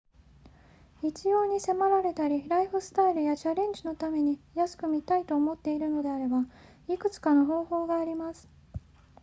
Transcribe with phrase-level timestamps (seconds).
[1.03, 6.43] 必要に迫られたりライフスタイルやチャレンジのために安く見たいと思っているのであれば
[6.87, 8.49] いくつかの方法があります